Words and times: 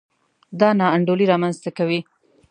دا 0.59 0.69
نا 0.79 0.87
انډولي 0.95 1.25
رامنځته 1.31 1.69
کوي. 1.77 1.99